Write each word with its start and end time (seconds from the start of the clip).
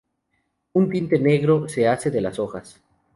Un 0.73 0.89
tinte 0.89 1.19
negro 1.19 1.69
se 1.69 1.87
hace 1.87 2.09
de 2.09 2.21
las 2.21 2.39
hojas. 2.39 2.81